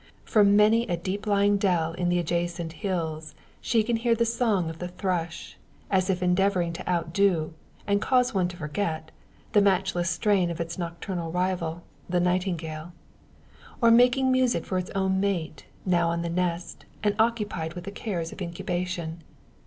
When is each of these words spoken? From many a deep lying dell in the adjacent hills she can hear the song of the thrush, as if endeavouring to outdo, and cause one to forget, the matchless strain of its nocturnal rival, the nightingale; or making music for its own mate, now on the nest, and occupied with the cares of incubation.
From 0.25 0.55
many 0.55 0.87
a 0.87 0.97
deep 0.97 1.27
lying 1.27 1.57
dell 1.57 1.93
in 1.93 2.09
the 2.09 2.17
adjacent 2.17 2.73
hills 2.73 3.35
she 3.61 3.83
can 3.83 3.97
hear 3.97 4.15
the 4.15 4.25
song 4.25 4.67
of 4.67 4.79
the 4.79 4.87
thrush, 4.87 5.59
as 5.91 6.09
if 6.09 6.23
endeavouring 6.23 6.73
to 6.73 6.89
outdo, 6.89 7.53
and 7.85 8.01
cause 8.01 8.33
one 8.33 8.47
to 8.47 8.57
forget, 8.57 9.11
the 9.51 9.61
matchless 9.61 10.09
strain 10.09 10.49
of 10.49 10.59
its 10.59 10.79
nocturnal 10.79 11.31
rival, 11.31 11.83
the 12.09 12.19
nightingale; 12.19 12.93
or 13.79 13.91
making 13.91 14.31
music 14.31 14.65
for 14.65 14.79
its 14.79 14.89
own 14.95 15.19
mate, 15.19 15.67
now 15.85 16.09
on 16.09 16.23
the 16.23 16.29
nest, 16.29 16.85
and 17.03 17.13
occupied 17.19 17.75
with 17.75 17.83
the 17.83 17.91
cares 17.91 18.31
of 18.31 18.41
incubation. 18.41 19.21